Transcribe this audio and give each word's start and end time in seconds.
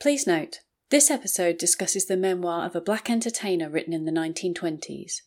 Please 0.00 0.26
note, 0.26 0.60
this 0.88 1.10
episode 1.10 1.58
discusses 1.58 2.06
the 2.06 2.16
memoir 2.16 2.64
of 2.64 2.74
a 2.74 2.80
black 2.80 3.10
entertainer 3.10 3.68
written 3.68 3.92
in 3.92 4.06
the 4.06 4.10
1920s. 4.10 5.20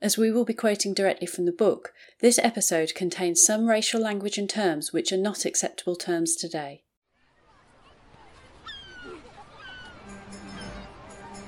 As 0.00 0.16
we 0.16 0.30
will 0.30 0.44
be 0.44 0.54
quoting 0.54 0.94
directly 0.94 1.26
from 1.26 1.46
the 1.46 1.52
book, 1.52 1.92
this 2.20 2.38
episode 2.38 2.94
contains 2.94 3.42
some 3.44 3.66
racial 3.66 4.00
language 4.00 4.38
and 4.38 4.48
terms 4.48 4.92
which 4.92 5.10
are 5.10 5.16
not 5.16 5.44
acceptable 5.44 5.96
terms 5.96 6.36
today. 6.36 6.84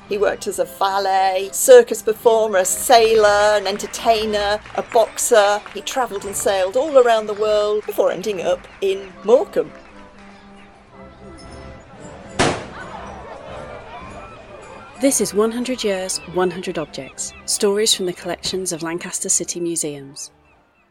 He 0.09 0.19
worked 0.19 0.49
as 0.49 0.59
a 0.59 0.65
valet, 0.65 1.51
circus 1.53 2.03
performer, 2.03 2.59
a 2.59 2.65
sailor, 2.65 3.59
an 3.59 3.69
entertainer, 3.69 4.61
a 4.75 4.83
boxer. 4.83 5.63
He 5.73 5.83
travelled 5.83 6.25
and 6.25 6.35
sailed 6.35 6.77
all 6.77 6.99
around 6.99 7.29
the 7.29 7.35
world 7.35 7.87
before 7.87 8.11
ending 8.11 8.43
up 8.43 8.67
in 8.81 9.13
Morecambe. 9.23 9.71
This 15.03 15.21
is 15.21 15.35
100 15.35 15.83
Years, 15.83 16.19
100 16.19 16.79
Objects 16.79 17.33
Stories 17.45 17.93
from 17.93 18.07
the 18.07 18.13
collections 18.13 18.71
of 18.71 18.85
Lancaster 18.85 19.29
City 19.29 19.59
Museums. 19.59 20.31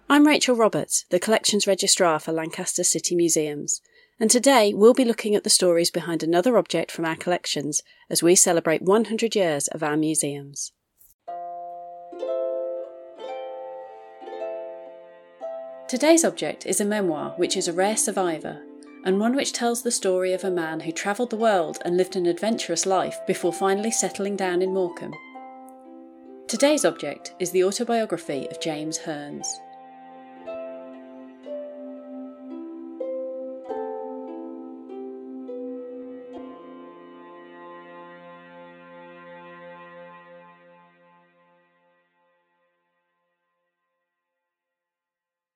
I'm 0.10 0.28
Rachel 0.28 0.54
Roberts, 0.54 1.06
the 1.12 1.18
Collections 1.18 1.66
Registrar 1.66 2.20
for 2.20 2.34
Lancaster 2.34 2.84
City 2.84 3.16
Museums, 3.16 3.80
and 4.20 4.30
today 4.30 4.74
we'll 4.74 4.94
be 4.94 5.06
looking 5.06 5.34
at 5.34 5.46
the 5.46 5.50
stories 5.50 5.90
behind 5.90 6.24
another 6.24 6.58
object 6.58 6.92
from 6.92 7.06
our 7.06 7.16
collections 7.16 7.84
as 8.10 8.22
we 8.22 8.36
celebrate 8.36 8.82
100 8.82 9.34
years 9.34 9.70
of 9.70 9.82
our 9.82 9.96
museums. 9.96 10.74
Today's 15.88 16.26
object 16.26 16.66
is 16.66 16.82
a 16.82 16.86
memoir 16.86 17.34
which 17.38 17.56
is 17.56 17.70
a 17.70 17.74
rare 17.74 17.96
survivor 17.96 18.62
and 19.04 19.20
one 19.20 19.36
which 19.36 19.54
tells 19.54 19.82
the 19.82 19.92
story 19.92 20.34
of 20.34 20.44
a 20.44 20.52
man 20.52 20.80
who 20.82 20.92
travelled 20.92 21.30
the 21.30 21.36
world 21.36 21.80
and 21.84 21.98
lived 21.98 22.16
an 22.16 22.26
adventurous 22.26 22.86
life 22.86 23.20
before 23.26 23.54
finally 23.54 23.92
settling 23.92 24.36
down 24.36 24.62
in 24.62 24.74
Morecambe. 24.74 25.14
Today's 26.48 26.86
object 26.86 27.34
is 27.40 27.52
the 27.52 27.64
autobiography 27.64 28.48
of 28.50 28.60
James 28.60 28.98
Herns. 28.98 29.60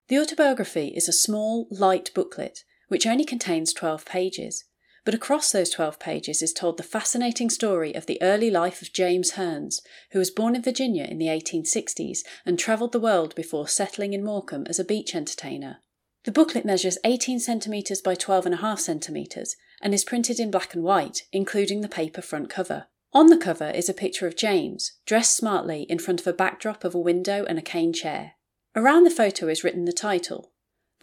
The 0.07 0.19
autobiography 0.19 0.93
is 0.95 1.09
a 1.09 1.13
small, 1.13 1.67
light 1.71 2.11
booklet 2.13 2.63
which 2.87 3.05
only 3.07 3.25
contains 3.25 3.73
12 3.73 4.05
pages. 4.05 4.65
But 5.05 5.13
across 5.13 5.51
those 5.51 5.69
12 5.69 5.99
pages 5.99 6.41
is 6.41 6.51
told 6.51 6.77
the 6.77 6.83
fascinating 6.83 7.51
story 7.51 7.93
of 7.93 8.07
the 8.07 8.19
early 8.23 8.49
life 8.49 8.81
of 8.81 8.91
James 8.91 9.31
Herns, 9.31 9.81
who 10.11 10.19
was 10.19 10.31
born 10.31 10.55
in 10.55 10.63
Virginia 10.63 11.03
in 11.03 11.19
the 11.19 11.27
1860s 11.27 12.19
and 12.43 12.57
travelled 12.57 12.91
the 12.91 12.99
world 12.99 13.35
before 13.35 13.67
settling 13.67 14.13
in 14.13 14.23
Morecambe 14.23 14.65
as 14.67 14.79
a 14.79 14.83
beach 14.83 15.13
entertainer. 15.13 15.77
The 16.23 16.31
booklet 16.31 16.65
measures 16.65 16.97
18 17.05 17.39
centimetres 17.39 18.01
by 18.01 18.15
12.5 18.15 18.79
centimetres 18.79 19.55
and 19.79 19.93
is 19.93 20.03
printed 20.03 20.39
in 20.39 20.49
black 20.49 20.73
and 20.73 20.83
white, 20.83 21.27
including 21.31 21.81
the 21.81 21.87
paper 21.87 22.23
front 22.23 22.49
cover. 22.49 22.87
On 23.13 23.27
the 23.27 23.37
cover 23.37 23.69
is 23.69 23.87
a 23.87 23.93
picture 23.93 24.25
of 24.25 24.35
James, 24.35 24.93
dressed 25.05 25.37
smartly 25.37 25.83
in 25.83 25.99
front 25.99 26.19
of 26.19 26.27
a 26.27 26.33
backdrop 26.33 26.83
of 26.83 26.95
a 26.95 26.99
window 26.99 27.45
and 27.45 27.59
a 27.59 27.61
cane 27.61 27.93
chair. 27.93 28.33
Around 28.75 29.03
the 29.03 29.11
photo 29.11 29.47
is 29.47 29.63
written 29.63 29.85
the 29.85 29.93
title 29.93 30.51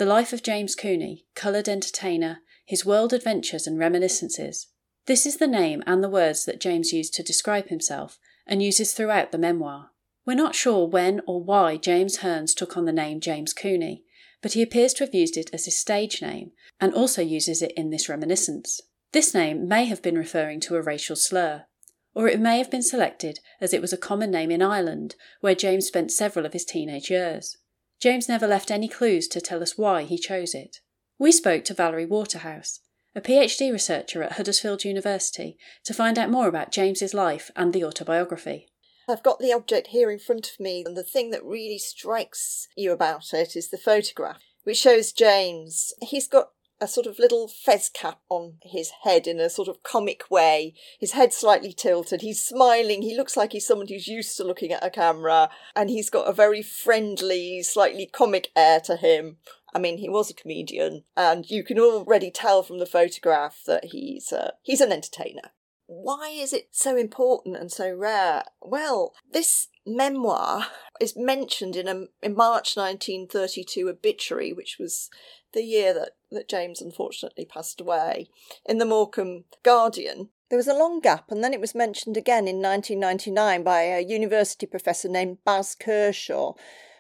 the 0.02 0.08
Life 0.08 0.32
of 0.32 0.42
James 0.42 0.74
Cooney, 0.74 1.26
Coloured 1.36 1.68
Entertainer, 1.68 2.40
His 2.64 2.84
World 2.84 3.12
Adventures 3.12 3.68
and 3.68 3.78
Reminiscences. 3.78 4.66
This 5.06 5.24
is 5.24 5.36
the 5.36 5.46
name 5.46 5.80
and 5.86 6.02
the 6.02 6.08
words 6.08 6.44
that 6.44 6.60
James 6.60 6.92
used 6.92 7.14
to 7.14 7.22
describe 7.22 7.68
himself 7.68 8.18
and 8.44 8.60
uses 8.60 8.94
throughout 8.94 9.30
the 9.30 9.38
memoir. 9.38 9.90
We're 10.26 10.34
not 10.34 10.56
sure 10.56 10.88
when 10.88 11.20
or 11.24 11.40
why 11.40 11.76
James 11.76 12.16
Herns 12.16 12.52
took 12.52 12.76
on 12.76 12.84
the 12.84 12.92
name 12.92 13.20
James 13.20 13.52
Cooney, 13.52 14.02
but 14.40 14.54
he 14.54 14.62
appears 14.62 14.92
to 14.94 15.04
have 15.04 15.14
used 15.14 15.36
it 15.36 15.50
as 15.52 15.66
his 15.66 15.78
stage 15.78 16.20
name 16.20 16.50
and 16.80 16.92
also 16.92 17.22
uses 17.22 17.62
it 17.62 17.70
in 17.76 17.90
this 17.90 18.08
reminiscence. 18.08 18.80
This 19.12 19.32
name 19.32 19.68
may 19.68 19.84
have 19.84 20.02
been 20.02 20.18
referring 20.18 20.58
to 20.62 20.74
a 20.74 20.82
racial 20.82 21.14
slur, 21.14 21.66
or 22.12 22.26
it 22.26 22.40
may 22.40 22.58
have 22.58 22.72
been 22.72 22.82
selected 22.82 23.38
as 23.60 23.72
it 23.72 23.80
was 23.80 23.92
a 23.92 23.96
common 23.96 24.32
name 24.32 24.50
in 24.50 24.62
Ireland, 24.62 25.14
where 25.42 25.54
James 25.54 25.86
spent 25.86 26.10
several 26.10 26.44
of 26.44 26.54
his 26.54 26.64
teenage 26.64 27.08
years. 27.08 27.58
James 28.02 28.28
never 28.28 28.48
left 28.48 28.72
any 28.72 28.88
clues 28.88 29.28
to 29.28 29.40
tell 29.40 29.62
us 29.62 29.78
why 29.78 30.02
he 30.02 30.18
chose 30.18 30.56
it. 30.56 30.78
We 31.20 31.30
spoke 31.30 31.64
to 31.66 31.74
Valerie 31.74 32.04
Waterhouse, 32.04 32.80
a 33.14 33.20
PhD 33.20 33.70
researcher 33.70 34.24
at 34.24 34.32
Huddersfield 34.32 34.82
University, 34.82 35.56
to 35.84 35.94
find 35.94 36.18
out 36.18 36.28
more 36.28 36.48
about 36.48 36.72
James's 36.72 37.14
life 37.14 37.52
and 37.54 37.72
the 37.72 37.84
autobiography. 37.84 38.66
I've 39.08 39.22
got 39.22 39.38
the 39.38 39.52
object 39.52 39.88
here 39.88 40.10
in 40.10 40.18
front 40.18 40.50
of 40.50 40.58
me, 40.58 40.82
and 40.84 40.96
the 40.96 41.04
thing 41.04 41.30
that 41.30 41.44
really 41.44 41.78
strikes 41.78 42.66
you 42.76 42.90
about 42.90 43.32
it 43.32 43.54
is 43.54 43.70
the 43.70 43.78
photograph, 43.78 44.42
which 44.64 44.78
shows 44.78 45.12
James. 45.12 45.92
He's 46.02 46.26
got 46.26 46.48
a 46.82 46.88
sort 46.88 47.06
of 47.06 47.20
little 47.20 47.46
fez 47.46 47.88
cap 47.88 48.20
on 48.28 48.54
his 48.62 48.90
head 49.04 49.28
in 49.28 49.38
a 49.38 49.48
sort 49.48 49.68
of 49.68 49.84
comic 49.84 50.28
way. 50.30 50.74
His 50.98 51.12
head 51.12 51.32
slightly 51.32 51.72
tilted. 51.72 52.22
He's 52.22 52.42
smiling. 52.42 53.02
He 53.02 53.16
looks 53.16 53.36
like 53.36 53.52
he's 53.52 53.66
someone 53.66 53.86
who's 53.86 54.08
used 54.08 54.36
to 54.36 54.44
looking 54.44 54.72
at 54.72 54.84
a 54.84 54.90
camera. 54.90 55.48
And 55.76 55.88
he's 55.88 56.10
got 56.10 56.28
a 56.28 56.32
very 56.32 56.60
friendly, 56.60 57.62
slightly 57.62 58.06
comic 58.06 58.50
air 58.56 58.80
to 58.80 58.96
him. 58.96 59.36
I 59.72 59.78
mean, 59.78 59.98
he 59.98 60.08
was 60.08 60.28
a 60.28 60.34
comedian, 60.34 61.04
and 61.16 61.48
you 61.48 61.62
can 61.64 61.78
already 61.78 62.30
tell 62.30 62.62
from 62.62 62.78
the 62.78 62.84
photograph 62.84 63.62
that 63.66 63.86
he's 63.86 64.30
uh, 64.30 64.50
he's 64.62 64.82
an 64.82 64.92
entertainer. 64.92 65.52
Why 65.86 66.28
is 66.28 66.52
it 66.52 66.68
so 66.72 66.96
important 66.96 67.56
and 67.56 67.72
so 67.72 67.94
rare? 67.94 68.44
Well, 68.60 69.14
this 69.30 69.68
memoir 69.86 70.66
is 71.00 71.16
mentioned 71.16 71.76
in 71.76 71.88
a 71.88 72.04
in 72.22 72.34
March 72.34 72.76
1932 72.76 73.88
obituary, 73.88 74.52
which 74.52 74.76
was 74.78 75.08
the 75.52 75.62
year 75.62 75.92
that, 75.94 76.10
that 76.30 76.48
James 76.48 76.80
unfortunately 76.80 77.44
passed 77.44 77.80
away, 77.80 78.28
in 78.64 78.78
the 78.78 78.84
Morecambe 78.84 79.44
Guardian. 79.62 80.30
There 80.50 80.56
was 80.58 80.68
a 80.68 80.74
long 80.74 81.00
gap, 81.00 81.30
and 81.30 81.42
then 81.42 81.54
it 81.54 81.60
was 81.60 81.74
mentioned 81.74 82.16
again 82.16 82.46
in 82.46 82.60
1999 82.60 83.62
by 83.62 83.82
a 83.82 84.00
university 84.00 84.66
professor 84.66 85.08
named 85.08 85.38
Baz 85.44 85.74
Kershaw, 85.74 86.52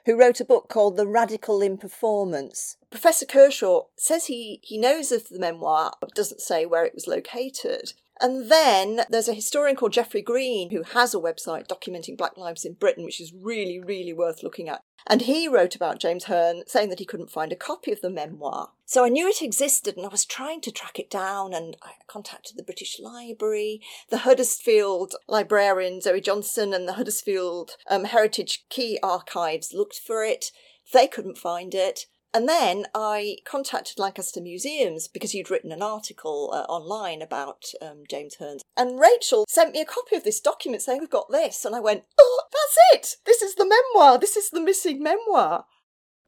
who 0.06 0.18
wrote 0.18 0.40
a 0.40 0.44
book 0.44 0.68
called 0.68 0.96
The 0.96 1.06
Radical 1.06 1.62
in 1.62 1.76
Performance. 1.76 2.76
Professor 2.90 3.26
Kershaw 3.26 3.82
says 3.96 4.26
he, 4.26 4.60
he 4.62 4.78
knows 4.78 5.12
of 5.12 5.28
the 5.28 5.38
memoir, 5.38 5.92
but 6.00 6.14
doesn't 6.14 6.40
say 6.40 6.66
where 6.66 6.84
it 6.84 6.94
was 6.94 7.06
located. 7.06 7.92
And 8.22 8.48
then 8.48 9.00
there's 9.10 9.28
a 9.28 9.34
historian 9.34 9.74
called 9.74 9.92
Jeffrey 9.92 10.22
Green 10.22 10.70
who 10.70 10.84
has 10.84 11.12
a 11.12 11.18
website 11.18 11.66
documenting 11.66 12.16
Black 12.16 12.36
lives 12.36 12.64
in 12.64 12.74
Britain, 12.74 13.04
which 13.04 13.20
is 13.20 13.32
really, 13.34 13.80
really 13.80 14.12
worth 14.12 14.44
looking 14.44 14.68
at. 14.68 14.80
And 15.08 15.22
he 15.22 15.48
wrote 15.48 15.74
about 15.74 15.98
James 15.98 16.24
Hearn 16.24 16.62
saying 16.68 16.88
that 16.90 17.00
he 17.00 17.04
couldn't 17.04 17.32
find 17.32 17.50
a 17.50 17.56
copy 17.56 17.90
of 17.90 18.00
the 18.00 18.08
memoir. 18.08 18.70
So 18.86 19.04
I 19.04 19.08
knew 19.08 19.26
it 19.26 19.42
existed 19.42 19.96
and 19.96 20.06
I 20.06 20.08
was 20.08 20.24
trying 20.24 20.60
to 20.60 20.70
track 20.70 21.00
it 21.00 21.10
down 21.10 21.52
and 21.52 21.76
I 21.82 21.94
contacted 22.06 22.56
the 22.56 22.62
British 22.62 23.00
Library, 23.00 23.80
the 24.08 24.18
Huddersfield 24.18 25.16
librarian 25.26 26.00
Zoe 26.00 26.20
Johnson 26.20 26.72
and 26.72 26.86
the 26.86 26.92
Huddersfield 26.92 27.72
um, 27.90 28.04
Heritage 28.04 28.66
Quay 28.68 28.98
Archives 29.02 29.72
looked 29.74 29.98
for 29.98 30.24
it. 30.24 30.52
They 30.92 31.08
couldn't 31.08 31.38
find 31.38 31.74
it. 31.74 32.06
And 32.34 32.48
then 32.48 32.86
I 32.94 33.36
contacted 33.44 33.98
Lancaster 33.98 34.40
Museums 34.40 35.06
because 35.06 35.34
you'd 35.34 35.50
written 35.50 35.70
an 35.70 35.82
article 35.82 36.50
uh, 36.54 36.62
online 36.70 37.20
about 37.20 37.66
um, 37.82 38.04
James 38.08 38.36
Herns. 38.36 38.62
And 38.76 38.98
Rachel 38.98 39.44
sent 39.48 39.74
me 39.74 39.80
a 39.82 39.86
copy 39.86 40.16
of 40.16 40.24
this 40.24 40.40
document 40.40 40.82
saying, 40.82 41.00
We've 41.00 41.10
got 41.10 41.30
this. 41.30 41.64
And 41.64 41.76
I 41.76 41.80
went, 41.80 42.04
Oh, 42.18 42.42
that's 42.50 42.78
it. 42.94 43.16
This 43.26 43.42
is 43.42 43.54
the 43.56 43.66
memoir. 43.66 44.18
This 44.18 44.36
is 44.36 44.48
the 44.50 44.60
missing 44.60 45.02
memoir. 45.02 45.66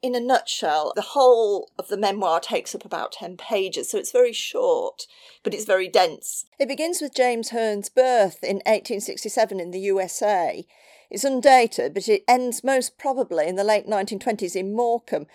In 0.03 0.15
a 0.15 0.21
nutshell, 0.21 0.93
the 0.95 1.01
whole 1.01 1.71
of 1.79 1.89
the 1.89 1.97
memoir 1.97 2.39
takes 2.39 2.75
up 2.75 2.85
about 2.85 3.13
10 3.13 3.39
pages, 3.39 3.89
so 3.89 3.97
it's 3.97 4.13
very 4.13 4.35
short, 4.35 5.07
but 5.43 5.55
it's 5.55 5.65
very 5.65 5.89
dense. 5.89 6.45
It 6.59 6.69
begins 6.69 7.01
with 7.01 7.15
James 7.15 7.49
Hearn's 7.49 7.89
birth 7.89 8.45
in 8.45 8.57
1867 8.67 9.59
in 9.59 9.71
the 9.71 9.81
USA. 9.81 10.67
It's 11.11 11.25
undated, 11.25 11.95
but 11.95 12.07
it 12.07 12.23
ends 12.29 12.63
most 12.63 12.99
probably 12.99 13.47
in 13.47 13.57
the 13.57 13.65
late 13.65 13.87
1920s 13.87 14.55
in 14.55 14.75
Morecambe, 14.75 15.27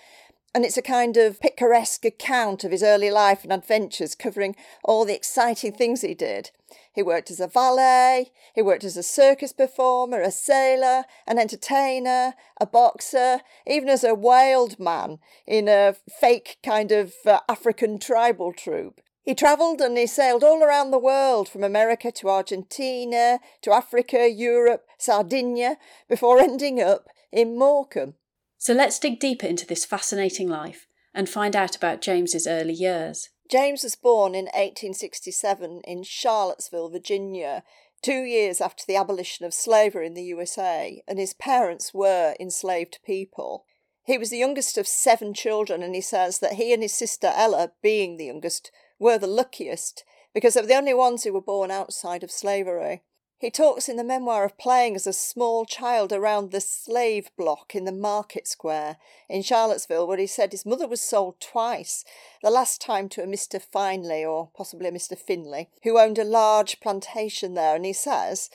and 0.54 0.64
it's 0.64 0.76
a 0.76 0.82
kind 0.82 1.16
of 1.16 1.40
picaresque 1.40 2.04
account 2.04 2.64
of 2.64 2.72
his 2.72 2.82
early 2.82 3.10
life 3.10 3.44
and 3.44 3.52
adventures, 3.52 4.14
covering 4.14 4.56
all 4.84 5.04
the 5.04 5.14
exciting 5.14 5.72
things 5.72 6.00
he 6.00 6.14
did. 6.14 6.50
He 6.92 7.02
worked 7.02 7.30
as 7.30 7.40
a 7.40 7.46
valet, 7.46 8.32
he 8.54 8.62
worked 8.62 8.84
as 8.84 8.96
a 8.96 9.02
circus 9.02 9.52
performer, 9.52 10.20
a 10.20 10.30
sailor, 10.30 11.04
an 11.26 11.38
entertainer, 11.38 12.34
a 12.60 12.66
boxer, 12.66 13.40
even 13.66 13.88
as 13.88 14.02
a 14.02 14.14
wild 14.14 14.78
man 14.80 15.18
in 15.46 15.68
a 15.68 15.94
fake 16.20 16.58
kind 16.64 16.90
of 16.90 17.14
uh, 17.26 17.40
African 17.48 17.98
tribal 17.98 18.52
troupe. 18.52 19.00
He 19.22 19.34
travelled 19.34 19.80
and 19.80 19.96
he 19.96 20.06
sailed 20.06 20.42
all 20.42 20.62
around 20.62 20.90
the 20.90 20.98
world, 20.98 21.48
from 21.48 21.62
America 21.62 22.10
to 22.10 22.28
Argentina, 22.28 23.38
to 23.62 23.72
Africa, 23.72 24.28
Europe, 24.28 24.86
Sardinia, 24.98 25.76
before 26.08 26.40
ending 26.40 26.80
up 26.80 27.08
in 27.30 27.56
Morecambe. 27.56 28.14
So 28.60 28.74
let's 28.74 28.98
dig 28.98 29.18
deeper 29.18 29.46
into 29.46 29.66
this 29.66 29.86
fascinating 29.86 30.46
life 30.46 30.86
and 31.14 31.30
find 31.30 31.56
out 31.56 31.74
about 31.74 32.02
James's 32.02 32.46
early 32.46 32.74
years. 32.74 33.30
James 33.50 33.82
was 33.82 33.94
born 33.94 34.34
in 34.34 34.44
1867 34.44 35.80
in 35.84 36.02
Charlottesville, 36.02 36.90
Virginia, 36.90 37.62
two 38.02 38.20
years 38.20 38.60
after 38.60 38.84
the 38.86 38.96
abolition 38.96 39.46
of 39.46 39.54
slavery 39.54 40.06
in 40.06 40.12
the 40.12 40.24
USA, 40.24 41.02
and 41.08 41.18
his 41.18 41.32
parents 41.32 41.94
were 41.94 42.36
enslaved 42.38 42.98
people. 43.02 43.64
He 44.04 44.18
was 44.18 44.28
the 44.28 44.36
youngest 44.36 44.76
of 44.76 44.86
seven 44.86 45.32
children, 45.32 45.82
and 45.82 45.94
he 45.94 46.02
says 46.02 46.40
that 46.40 46.52
he 46.52 46.74
and 46.74 46.82
his 46.82 46.92
sister 46.92 47.32
Ella, 47.34 47.72
being 47.80 48.18
the 48.18 48.26
youngest, 48.26 48.70
were 48.98 49.16
the 49.16 49.26
luckiest 49.26 50.04
because 50.34 50.52
they 50.52 50.60
were 50.60 50.66
the 50.66 50.76
only 50.76 50.92
ones 50.92 51.24
who 51.24 51.32
were 51.32 51.40
born 51.40 51.70
outside 51.70 52.22
of 52.22 52.30
slavery. 52.30 53.04
He 53.40 53.50
talks 53.50 53.88
in 53.88 53.96
the 53.96 54.04
memoir 54.04 54.44
of 54.44 54.58
playing 54.58 54.96
as 54.96 55.06
a 55.06 55.14
small 55.14 55.64
child 55.64 56.12
around 56.12 56.50
the 56.50 56.60
slave 56.60 57.30
block 57.38 57.74
in 57.74 57.86
the 57.86 57.90
market 57.90 58.46
square 58.46 58.98
in 59.30 59.40
Charlottesville, 59.40 60.06
where 60.06 60.18
he 60.18 60.26
said 60.26 60.52
his 60.52 60.66
mother 60.66 60.86
was 60.86 61.00
sold 61.00 61.40
twice, 61.40 62.04
the 62.42 62.50
last 62.50 62.82
time 62.82 63.08
to 63.08 63.22
a 63.22 63.26
Mr. 63.26 63.58
Finley 63.58 64.22
or 64.22 64.50
possibly 64.54 64.88
a 64.88 64.92
Mr. 64.92 65.16
Finley, 65.16 65.70
who 65.84 65.98
owned 65.98 66.18
a 66.18 66.24
large 66.24 66.80
plantation 66.80 67.54
there. 67.54 67.74
And 67.74 67.86
he 67.86 67.94
says 67.94 68.50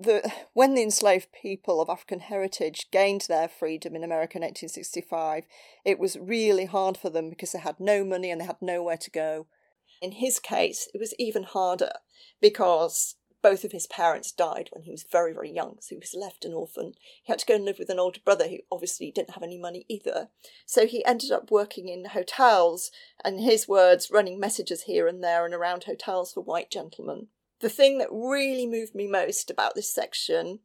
that 0.00 0.46
when 0.54 0.72
the 0.72 0.82
enslaved 0.82 1.32
people 1.32 1.82
of 1.82 1.90
African 1.90 2.20
heritage 2.20 2.90
gained 2.90 3.26
their 3.28 3.46
freedom 3.46 3.94
in 3.94 4.02
America 4.02 4.38
in 4.38 4.42
1865, 4.42 5.44
it 5.84 5.98
was 5.98 6.16
really 6.18 6.64
hard 6.64 6.96
for 6.96 7.10
them 7.10 7.28
because 7.28 7.52
they 7.52 7.58
had 7.58 7.78
no 7.78 8.04
money 8.04 8.30
and 8.30 8.40
they 8.40 8.46
had 8.46 8.62
nowhere 8.62 8.96
to 8.96 9.10
go. 9.10 9.48
In 10.00 10.12
his 10.12 10.38
case, 10.38 10.88
it 10.94 10.98
was 10.98 11.12
even 11.18 11.42
harder 11.42 11.92
because 12.40 13.16
both 13.42 13.64
of 13.64 13.72
his 13.72 13.86
parents 13.86 14.32
died 14.32 14.68
when 14.72 14.84
he 14.84 14.90
was 14.90 15.04
very, 15.10 15.32
very 15.32 15.50
young, 15.50 15.76
so 15.80 15.94
he 15.94 15.98
was 15.98 16.14
left 16.14 16.44
an 16.44 16.52
orphan. 16.52 16.92
He 17.22 17.32
had 17.32 17.38
to 17.40 17.46
go 17.46 17.54
and 17.54 17.64
live 17.64 17.78
with 17.78 17.90
an 17.90 17.98
older 17.98 18.20
brother 18.24 18.48
who 18.48 18.58
obviously 18.70 19.10
didn't 19.10 19.30
have 19.30 19.42
any 19.42 19.58
money 19.58 19.86
either. 19.88 20.28
So 20.66 20.86
he 20.86 21.04
ended 21.04 21.30
up 21.30 21.50
working 21.50 21.88
in 21.88 22.06
hotels, 22.06 22.90
and 23.24 23.40
his 23.40 23.68
words, 23.68 24.10
running 24.10 24.38
messages 24.38 24.82
here 24.82 25.06
and 25.06 25.22
there 25.22 25.44
and 25.44 25.54
around 25.54 25.84
hotels 25.84 26.32
for 26.32 26.42
white 26.42 26.70
gentlemen. 26.70 27.28
The 27.60 27.68
thing 27.68 27.98
that 27.98 28.08
really 28.10 28.66
moved 28.66 28.94
me 28.94 29.06
most 29.06 29.50
about 29.50 29.74
this 29.74 29.92
section 29.92 30.60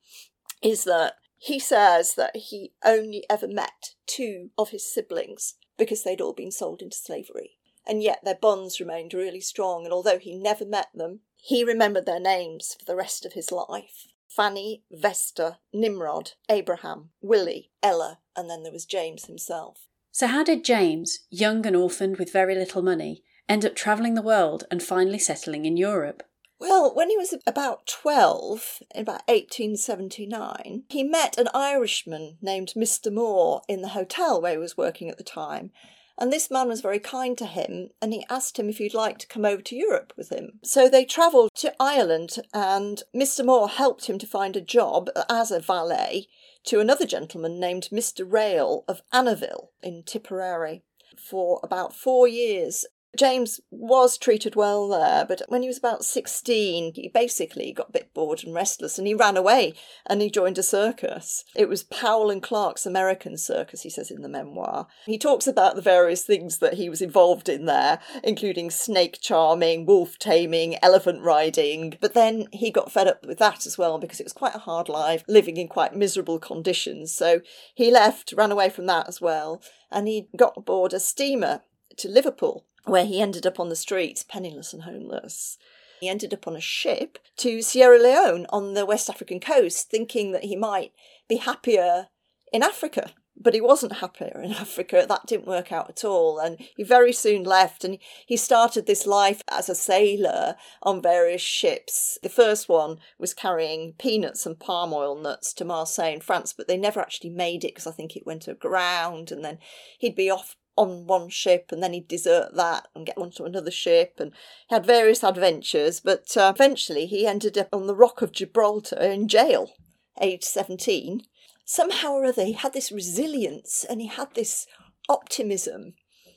is 0.62 0.84
that 0.86 1.16
he 1.38 1.60
says 1.60 2.16
that 2.16 2.36
he 2.36 2.74
only 2.84 3.24
ever 3.30 3.48
met 3.48 3.94
two 4.08 4.50
of 4.58 4.70
his 4.70 4.92
siblings 4.92 5.56
because 5.78 6.04
they'd 6.04 6.22
all 6.22 6.34
been 6.34 6.52
sold 6.52 6.82
into 6.82 6.98
slavery. 6.98 7.58
And 7.88 8.02
yet 8.02 8.24
their 8.24 8.36
bonds 8.36 8.80
remained 8.80 9.14
really 9.14 9.42
strong, 9.42 9.84
and 9.84 9.94
although 9.94 10.20
he 10.20 10.36
never 10.36 10.66
met 10.66 10.88
them, 10.94 11.22
he 11.36 11.64
remembered 11.64 12.06
their 12.06 12.20
names 12.20 12.76
for 12.78 12.86
the 12.86 12.96
rest 12.96 13.26
of 13.26 13.34
his 13.34 13.52
life 13.52 14.08
Fanny, 14.28 14.84
Vesta, 14.92 15.60
Nimrod, 15.72 16.32
Abraham, 16.50 17.12
Willie, 17.22 17.72
Ella, 17.82 18.20
and 18.36 18.50
then 18.50 18.64
there 18.64 18.72
was 18.72 18.86
James 18.86 19.26
himself. 19.26 19.88
So, 20.12 20.28
how 20.28 20.44
did 20.44 20.66
James, 20.66 21.20
young 21.30 21.66
and 21.66 21.76
orphaned 21.76 22.18
with 22.18 22.34
very 22.34 22.56
little 22.56 22.82
money, 22.82 23.24
end 23.48 23.66
up 23.66 23.76
travelling 23.76 24.16
the 24.16 24.22
world 24.22 24.66
and 24.72 24.82
finally 24.82 25.20
settling 25.20 25.66
in 25.66 25.78
Europe? 25.78 26.24
Well, 26.60 26.96
when 26.96 27.10
he 27.10 27.18
was 27.18 27.34
about 27.46 27.86
12, 27.86 28.82
in 28.96 29.02
about 29.02 29.24
1879, 29.28 30.84
he 30.90 31.04
met 31.04 31.38
an 31.38 31.50
Irishman 31.54 32.38
named 32.42 32.74
Mr. 32.76 33.14
Moore 33.14 33.62
in 33.68 33.82
the 33.82 33.90
hotel 33.90 34.42
where 34.42 34.54
he 34.54 34.58
was 34.58 34.78
working 34.78 35.10
at 35.10 35.18
the 35.18 35.24
time, 35.24 35.72
and 36.18 36.32
this 36.32 36.50
man 36.50 36.68
was 36.68 36.82
very 36.82 37.00
kind 37.00 37.38
to 37.38 37.46
him 37.46 37.90
and 38.02 38.14
he 38.14 38.26
asked 38.30 38.58
him 38.58 38.70
if 38.70 38.78
he'd 38.78 38.94
like 38.94 39.18
to 39.20 39.28
come 39.28 39.46
over 39.46 39.62
to 39.62 39.76
Europe 39.76 40.14
with 40.16 40.30
him. 40.30 40.60
So 40.64 40.88
they 40.88 41.06
travelled 41.06 41.52
to 41.56 41.74
Ireland 41.80 42.38
and 42.54 43.04
Mr. 43.16 43.46
Moore 43.46 43.70
helped 43.70 44.06
him 44.06 44.18
to 44.20 44.28
find 44.28 44.56
a 44.56 44.62
job 44.62 45.10
as 45.30 45.52
a 45.52 45.60
valet 45.60 46.28
to 46.66 46.80
another 46.80 47.06
gentleman 47.06 47.60
named 47.60 47.90
Mr. 47.92 48.30
Rail 48.30 48.86
of 48.88 49.02
Annaville 49.14 49.70
in 49.84 50.04
Tipperary 50.04 50.84
for 51.18 51.60
about 51.64 51.96
four 51.96 52.28
years 52.28 52.86
James 53.18 53.60
was 53.72 54.18
treated 54.18 54.56
well 54.56 54.88
there, 54.88 55.26
but 55.26 55.42
when 55.48 55.62
he 55.62 55.68
was 55.68 55.78
about 55.78 56.06
16, 56.06 56.94
he 56.96 57.08
basically 57.08 57.72
got 57.72 57.90
a 57.90 57.94
bit 57.94 58.14
bored 58.14 58.44
and 58.44 58.54
restless 58.54 58.98
and 58.98 59.08
he 59.08 59.14
ran 59.14 59.38
away 59.38 59.74
and 60.06 60.22
he 60.22 60.30
joined 60.30 60.58
a 60.58 60.64
circus. 60.64 61.44
It 61.56 61.70
was 61.70 61.84
Powell 61.84 62.30
and 62.30 62.42
Clark's 62.42 62.86
American 62.86 63.38
Circus, 63.38 63.82
he 63.82 63.90
says 63.90 64.12
in 64.12 64.22
the 64.22 64.30
memoir. 64.30 64.88
He 65.06 65.18
talks 65.18 65.48
about 65.48 65.76
the 65.76 65.82
various 65.82 66.24
things 66.24 66.60
that 66.60 66.76
he 66.76 66.90
was 66.90 67.02
involved 67.02 67.50
in 67.50 67.66
there, 67.66 68.00
including 68.24 68.72
snake 68.72 69.20
charming, 69.22 69.86
wolf 69.86 70.18
taming, 70.20 70.78
elephant 70.82 71.22
riding, 71.22 71.98
but 72.02 72.14
then 72.14 72.48
he 72.52 72.72
got 72.72 72.92
fed 72.92 73.08
up 73.08 73.26
with 73.26 73.38
that 73.40 73.66
as 73.66 73.78
well 73.78 73.98
because 73.98 74.20
it 74.20 74.26
was 74.26 74.34
quite 74.34 74.56
a 74.56 74.60
hard 74.60 74.90
life, 74.90 75.24
living 75.28 75.58
in 75.58 75.68
quite 75.68 75.96
miserable 75.96 76.40
conditions. 76.40 77.12
So 77.12 77.42
he 77.74 77.92
left, 77.92 78.34
ran 78.36 78.52
away 78.52 78.70
from 78.70 78.86
that 78.88 79.08
as 79.08 79.22
well, 79.22 79.62
and 79.92 80.08
he 80.08 80.28
got 80.36 80.58
aboard 80.58 80.94
a 80.94 81.00
steamer 81.00 81.62
to 81.98 82.10
Liverpool 82.10 82.66
where 82.86 83.06
he 83.06 83.22
ended 83.22 83.46
up 83.46 83.60
on 83.60 83.70
the 83.70 83.76
streets, 83.76 84.24
penniless 84.24 84.74
and 84.74 84.84
homeless. 84.84 85.58
He 86.00 86.10
ended 86.10 86.34
up 86.34 86.48
on 86.48 86.56
a 86.56 86.62
ship 86.62 87.20
to 87.38 87.62
Sierra 87.62 88.00
Leone 88.00 88.46
on 88.50 88.74
the 88.74 88.86
West 88.86 89.10
African 89.10 89.40
coast, 89.40 89.90
thinking 89.90 90.32
that 90.32 90.44
he 90.44 90.56
might 90.56 90.92
be 91.28 91.38
happier 91.38 92.08
in 92.52 92.64
Africa. 92.64 93.12
But 93.38 93.54
he 93.54 93.60
wasn't 93.60 93.98
happier 93.98 94.42
in 94.42 94.52
Africa. 94.54 95.06
That 95.08 95.26
didn't 95.26 95.48
work 95.48 95.72
out 95.72 95.90
at 95.90 96.06
all. 96.06 96.40
And 96.40 96.58
he 96.78 96.84
very 96.84 97.12
soon 97.12 97.44
left 97.44 97.84
and 97.84 97.98
he 98.26 98.38
started 98.38 98.86
this 98.86 99.06
life 99.06 99.42
as 99.50 99.68
a 99.68 99.76
sailor 99.76 100.56
on 100.82 101.02
various 101.02 101.42
ships. 101.42 102.18
The 102.24 102.30
first 102.30 102.70
one 102.70 103.00
was 103.20 103.34
carrying 103.34 103.94
peanuts 103.94 104.46
and 104.46 104.60
palm 104.60 104.94
oil 104.94 105.16
nuts 105.16 105.54
to 105.54 105.66
Marseille 105.66 106.14
in 106.14 106.22
France, 106.22 106.54
but 106.54 106.68
they 106.68 106.78
never 106.78 107.02
actually 107.02 107.32
made 107.32 107.66
it 107.66 107.74
because 107.74 107.88
I 107.88 107.92
think 107.92 108.16
it 108.16 108.26
went 108.26 108.48
aground. 108.48 109.32
And 109.32 109.44
then 109.44 109.60
he'd 110.00 110.16
be 110.16 110.30
off 110.30 110.56
on 110.78 111.08
one 111.08 111.30
ship 111.30 111.72
and 111.72 111.82
then 111.82 111.94
he'd 111.94 112.08
desert 112.08 112.50
that 112.54 112.88
and 112.94 113.06
get 113.06 113.18
onto 113.18 113.46
another 113.46 113.72
ship 113.72 114.16
and 114.20 114.32
he 114.68 114.76
had 114.76 114.86
various 114.86 115.24
adventures 115.24 116.00
but 116.00 116.36
uh, 116.36 116.52
eventually 116.54 117.06
he 117.06 117.26
ended 117.26 117.58
up 117.58 117.70
on 117.72 117.88
the 117.88 117.96
rock 117.96 118.22
of 118.22 118.32
gibraltar 118.32 118.98
in 118.98 119.28
jail 119.28 119.72
age 120.20 120.44
17 120.44 121.22
somehow 121.64 122.12
or 122.12 122.26
other 122.26 122.44
he 122.44 122.54
had 122.54 122.74
this 122.74 122.92
resilience 122.92 123.86
and 123.90 124.02
he 124.02 124.08
had 124.08 124.34
this 124.34 124.68
optimism 125.08 125.94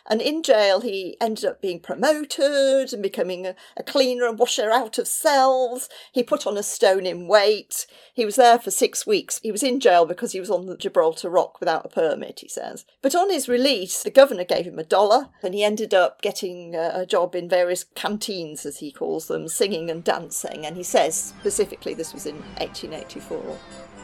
and 0.09 0.23
in 0.23 0.43
jail, 0.43 0.81
he 0.81 1.17
ended 1.21 1.45
up 1.45 1.61
being 1.61 1.81
promoted 1.81 2.93
and 2.93 3.03
becoming 3.03 3.47
a, 3.47 3.55
a 3.77 3.83
cleaner 3.83 4.27
and 4.27 4.39
washer 4.39 4.71
out 4.71 4.99
of 4.99 5.07
cells. 5.07 5.89
He 6.13 6.23
put 6.23 6.47
on 6.47 6.57
a 6.57 6.63
stone 6.63 7.07
in 7.07 7.29
weight. 7.29 7.87
He 8.15 8.25
was 8.25 8.37
there 8.37 8.59
for 8.59 8.71
six 8.71 9.07
weeks. 9.07 9.39
He 9.43 9.53
was 9.53 9.63
in 9.63 9.81
jail 9.81 10.07
because 10.07 10.33
he 10.33 10.41
was 10.41 10.51
on 10.51 10.67
the 10.67 10.77
Gibraltar 10.77 11.29
Rock 11.29 11.61
without 11.61 11.85
a 11.85 11.89
permit, 11.89 12.41
he 12.41 12.49
says. 12.49 12.87
But 13.03 13.15
on 13.15 13.31
his 13.31 13.49
release, 13.49 14.03
the 14.03 14.11
governor 14.11 14.45
gave 14.45 14.67
him 14.67 14.79
a 14.79 14.85
dollar 14.85 15.29
and 15.43 15.53
he 15.55 15.63
ended 15.63 15.93
up 15.93 16.23
getting 16.23 16.75
a, 16.75 16.93
a 16.95 17.07
job 17.07 17.35
in 17.35 17.49
various 17.49 17.85
canteens, 17.85 18.65
as 18.65 18.79
he 18.79 18.91
calls 18.91 19.29
them, 19.29 19.47
singing 19.47 19.91
and 19.91 20.03
dancing. 20.03 20.65
And 20.65 20.77
he 20.77 20.83
says 20.83 21.15
specifically 21.15 21.95
this 21.95 22.15
was 22.15 22.27
in 22.27 22.37
1884. 22.59 23.98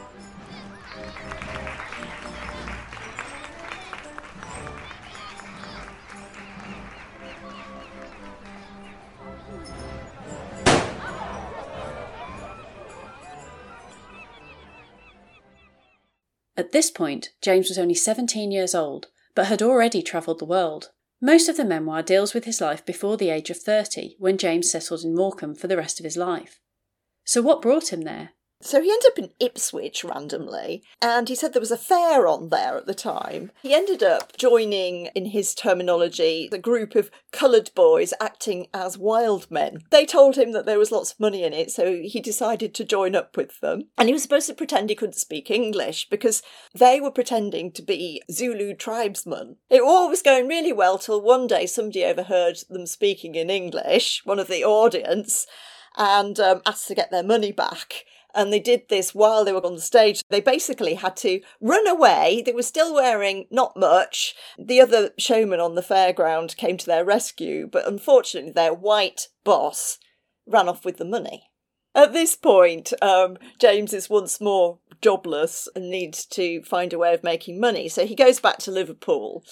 At 16.57 16.71
this 16.71 16.89
point, 16.89 17.31
James 17.41 17.69
was 17.69 17.77
only 17.77 17.93
17 17.93 18.51
years 18.51 18.73
old, 18.73 19.07
but 19.33 19.47
had 19.47 19.61
already 19.61 20.01
travelled 20.01 20.39
the 20.39 20.45
world. 20.45 20.91
Most 21.21 21.49
of 21.49 21.57
the 21.57 21.65
memoir 21.65 22.01
deals 22.01 22.33
with 22.33 22.45
his 22.45 22.61
life 22.61 22.85
before 22.85 23.17
the 23.17 23.29
age 23.29 23.49
of 23.49 23.57
30, 23.57 24.15
when 24.19 24.37
James 24.37 24.69
settled 24.69 25.03
in 25.03 25.15
Morecambe 25.15 25.55
for 25.55 25.67
the 25.67 25.77
rest 25.77 25.99
of 25.99 26.03
his 26.03 26.17
life. 26.17 26.59
So, 27.25 27.41
what 27.41 27.61
brought 27.61 27.91
him 27.91 28.01
there? 28.01 28.31
So 28.61 28.81
he 28.81 28.89
ended 28.89 29.11
up 29.11 29.19
in 29.19 29.29
Ipswich 29.39 30.03
randomly, 30.03 30.83
and 31.01 31.27
he 31.27 31.35
said 31.35 31.53
there 31.53 31.59
was 31.59 31.71
a 31.71 31.77
fair 31.77 32.27
on 32.27 32.49
there 32.49 32.77
at 32.77 32.85
the 32.85 32.93
time. 32.93 33.51
He 33.61 33.73
ended 33.73 34.01
up 34.01 34.37
joining, 34.37 35.07
in 35.07 35.27
his 35.27 35.53
terminology, 35.53 36.47
the 36.49 36.57
group 36.57 36.95
of 36.95 37.11
coloured 37.31 37.69
boys 37.75 38.13
acting 38.19 38.67
as 38.73 38.97
wild 38.97 39.51
men. 39.51 39.83
They 39.91 40.05
told 40.05 40.35
him 40.37 40.51
that 40.53 40.65
there 40.65 40.79
was 40.79 40.91
lots 40.91 41.11
of 41.11 41.19
money 41.19 41.43
in 41.43 41.53
it, 41.53 41.69
so 41.69 42.01
he 42.01 42.21
decided 42.21 42.73
to 42.75 42.85
join 42.85 43.15
up 43.15 43.37
with 43.37 43.59
them. 43.59 43.89
And 43.97 44.07
he 44.07 44.13
was 44.13 44.23
supposed 44.23 44.47
to 44.47 44.53
pretend 44.53 44.89
he 44.89 44.95
couldn't 44.95 45.13
speak 45.13 45.51
English 45.51 46.09
because 46.09 46.41
they 46.73 46.99
were 46.99 47.11
pretending 47.11 47.71
to 47.73 47.81
be 47.81 48.21
Zulu 48.31 48.73
tribesmen. 48.73 49.57
It 49.69 49.81
all 49.81 50.09
was 50.09 50.21
going 50.21 50.47
really 50.47 50.73
well 50.73 50.97
till 50.97 51.21
one 51.21 51.47
day 51.47 51.65
somebody 51.65 52.03
overheard 52.05 52.57
them 52.69 52.87
speaking 52.87 53.35
in 53.35 53.49
English, 53.49 54.21
one 54.23 54.39
of 54.39 54.47
the 54.47 54.63
audience, 54.63 55.45
and 55.97 56.39
um, 56.39 56.61
asked 56.65 56.87
to 56.87 56.95
get 56.95 57.11
their 57.11 57.23
money 57.23 57.51
back 57.51 58.05
and 58.35 58.51
they 58.51 58.59
did 58.59 58.89
this 58.89 59.15
while 59.15 59.43
they 59.43 59.53
were 59.53 59.65
on 59.65 59.75
the 59.75 59.81
stage. 59.81 60.21
They 60.29 60.41
basically 60.41 60.95
had 60.95 61.15
to 61.17 61.41
run 61.61 61.87
away. 61.87 62.43
They 62.45 62.51
were 62.51 62.63
still 62.63 62.93
wearing 62.93 63.47
not 63.49 63.77
much. 63.77 64.35
The 64.57 64.81
other 64.81 65.11
showman 65.17 65.59
on 65.59 65.75
the 65.75 65.81
fairground 65.81 66.57
came 66.57 66.77
to 66.77 66.85
their 66.85 67.05
rescue, 67.05 67.67
but 67.67 67.87
unfortunately, 67.87 68.51
their 68.51 68.73
white 68.73 69.29
boss 69.43 69.97
ran 70.45 70.69
off 70.69 70.85
with 70.85 70.97
the 70.97 71.05
money. 71.05 71.49
At 71.95 72.11
this 72.11 72.35
point, 72.35 72.91
um, 73.01 73.37
James 73.59 73.93
is 73.93 74.09
once 74.09 74.41
more 74.41 74.79
jobless 75.01 75.69
and 75.75 75.89
needs 75.89 76.25
to 76.25 76.61
find 76.63 76.91
a 76.91 76.97
way 76.97 77.13
of 77.13 77.23
making 77.23 77.59
money. 77.59 77.87
So 77.87 78.05
he 78.05 78.15
goes 78.15 78.39
back 78.39 78.57
to 78.59 78.71
Liverpool 78.71 79.45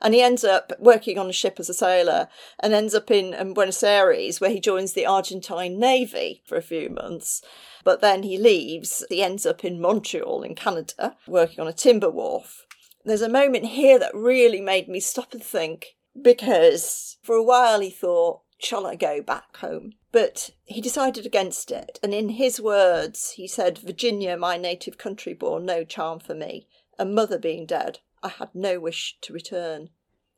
and 0.00 0.14
he 0.14 0.22
ends 0.22 0.44
up 0.44 0.72
working 0.78 1.18
on 1.18 1.28
a 1.28 1.32
ship 1.32 1.58
as 1.58 1.68
a 1.68 1.74
sailor 1.74 2.28
and 2.60 2.72
ends 2.72 2.94
up 2.94 3.10
in 3.10 3.34
um, 3.34 3.54
Buenos 3.54 3.82
Aires 3.82 4.40
where 4.40 4.50
he 4.50 4.60
joins 4.60 4.92
the 4.92 5.06
Argentine 5.06 5.78
Navy 5.78 6.42
for 6.46 6.56
a 6.56 6.62
few 6.62 6.90
months. 6.90 7.42
But 7.84 8.00
then 8.00 8.22
he 8.22 8.38
leaves, 8.38 9.04
he 9.08 9.22
ends 9.22 9.46
up 9.46 9.64
in 9.64 9.80
Montreal 9.80 10.42
in 10.42 10.54
Canada 10.54 11.16
working 11.26 11.60
on 11.60 11.68
a 11.68 11.72
timber 11.72 12.10
wharf. 12.10 12.66
There's 13.04 13.22
a 13.22 13.28
moment 13.28 13.66
here 13.66 13.98
that 13.98 14.14
really 14.14 14.60
made 14.60 14.88
me 14.88 15.00
stop 15.00 15.32
and 15.32 15.42
think 15.42 15.96
because 16.20 17.18
for 17.22 17.34
a 17.34 17.42
while 17.42 17.80
he 17.80 17.90
thought, 17.90 18.40
shall 18.58 18.86
I 18.86 18.96
go 18.96 19.22
back 19.22 19.56
home? 19.58 19.92
But 20.12 20.50
he 20.64 20.80
decided 20.80 21.26
against 21.26 21.70
it, 21.70 21.98
and 22.02 22.14
in 22.14 22.30
his 22.30 22.60
words, 22.60 23.32
he 23.32 23.46
said, 23.46 23.78
Virginia, 23.78 24.36
my 24.36 24.56
native 24.56 24.96
country, 24.96 25.34
bore 25.34 25.60
no 25.60 25.84
charm 25.84 26.20
for 26.20 26.34
me, 26.34 26.66
and 26.98 27.14
mother 27.14 27.38
being 27.38 27.66
dead, 27.66 27.98
I 28.26 28.30
had 28.30 28.56
no 28.56 28.80
wish 28.80 29.18
to 29.20 29.32
return. 29.32 29.90